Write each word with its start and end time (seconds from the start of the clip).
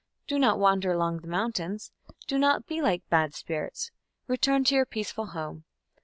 Do 0.25 0.39
not 0.39 0.57
wander 0.57 0.91
along 0.91 1.19
the 1.19 1.27
mountains. 1.27 1.91
Do 2.25 2.39
not 2.39 2.65
be 2.65 2.81
like 2.81 3.07
bad 3.09 3.35
spirits. 3.35 3.91
Return 4.25 4.63
to 4.63 4.73
your 4.73 4.85
peaceful 4.87 5.27
home.... 5.27 5.63